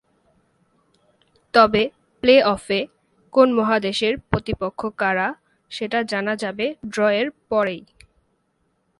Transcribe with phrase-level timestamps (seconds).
[1.53, 1.83] তবে
[2.23, 2.79] প্লে-অফে
[3.33, 5.27] কোন মহাদেশের প্রতিপক্ষ কারা,
[5.71, 7.81] সেটা জানা যাবে ড্রয়ের পরেই।